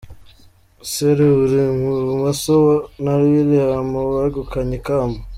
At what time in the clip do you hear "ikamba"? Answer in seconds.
4.81-5.19